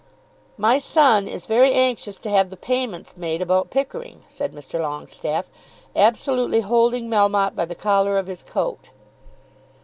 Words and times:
"My 0.57 0.79
son 0.79 1.27
is 1.27 1.45
very 1.45 1.71
anxious 1.73 2.17
to 2.17 2.29
have 2.31 2.49
the 2.49 2.57
payments 2.57 3.15
made 3.15 3.39
about 3.39 3.69
Pickering," 3.69 4.23
said 4.27 4.51
Mr. 4.51 4.81
Longestaffe, 4.81 5.51
absolutely 5.95 6.61
holding 6.61 7.07
Melmotte 7.07 7.53
by 7.55 7.65
the 7.65 7.75
collar 7.75 8.17
of 8.17 8.25
his 8.25 8.41
coat. 8.41 8.89